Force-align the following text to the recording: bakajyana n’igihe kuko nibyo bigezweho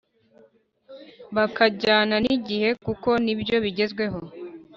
bakajyana 1.35 2.15
n’igihe 2.25 2.69
kuko 2.83 3.09
nibyo 3.23 3.55
bigezweho 3.63 4.19